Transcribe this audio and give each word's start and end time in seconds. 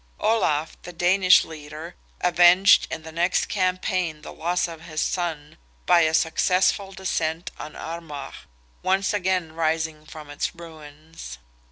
Olaf, 0.19 0.81
the 0.81 0.91
Danish 0.93 1.45
leader, 1.45 1.93
avenged 2.21 2.87
in 2.89 3.03
the 3.03 3.11
next 3.11 3.45
campaign 3.45 4.23
the 4.23 4.33
loss 4.33 4.67
of 4.67 4.81
his 4.85 4.99
son, 4.99 5.59
by 5.85 5.99
a 5.99 6.11
successful 6.15 6.91
descent 6.91 7.51
on 7.59 7.75
Armagh, 7.75 8.33
once 8.81 9.13
again 9.13 9.53
rising 9.53 10.07
from 10.07 10.31
its 10.31 10.55
ruins. 10.55 11.37